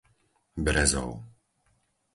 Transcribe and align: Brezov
Brezov 0.65 1.09